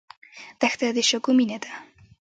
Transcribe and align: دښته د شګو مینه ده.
دښته 0.59 0.87
د 0.95 0.97
شګو 1.09 1.31
مینه 1.37 1.57
ده. 1.63 1.71